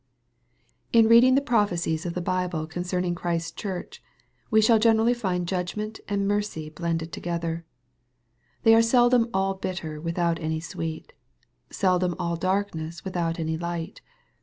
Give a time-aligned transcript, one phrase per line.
[0.91, 4.01] IN reading the prophecies of the Bible concerning Christ's Church,
[4.49, 7.65] we shall generally find judgment and mercy blended together.
[8.63, 11.13] They are seldom all bitter without any sweet
[11.69, 14.01] seldom all darkness without any light.